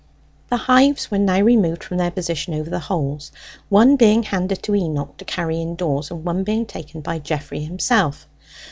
[0.49, 3.31] The hives were now removed from their position over the holes,
[3.69, 8.27] one being handed to Enoch to carry indoors, and one being taken by Geoffrey himself.